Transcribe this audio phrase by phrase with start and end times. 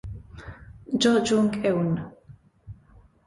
[1.03, 1.93] Jo Jung-eun